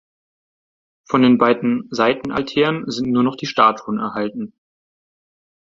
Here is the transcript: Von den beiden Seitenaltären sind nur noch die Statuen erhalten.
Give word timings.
Von 1.07 1.21
den 1.21 1.37
beiden 1.37 1.87
Seitenaltären 1.91 2.85
sind 2.89 3.11
nur 3.11 3.21
noch 3.21 3.35
die 3.35 3.45
Statuen 3.45 3.99
erhalten. 3.99 4.51